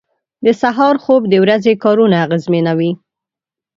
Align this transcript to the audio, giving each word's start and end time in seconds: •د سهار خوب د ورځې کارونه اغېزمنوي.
•د 0.45 0.47
سهار 0.61 0.95
خوب 1.03 1.21
د 1.31 1.35
ورځې 1.43 1.73
کارونه 1.83 2.15
اغېزمنوي. 2.25 2.91